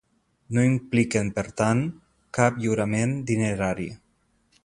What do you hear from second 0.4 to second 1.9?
No impliquen, per tant,